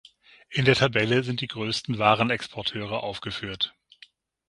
In 0.49 0.65
der 0.65 0.73
Tabelle 0.73 1.23
sind 1.23 1.41
die 1.41 1.47
größten 1.47 1.99
Waren-Exporteure 1.99 3.03
aufgeführt. 3.03 3.75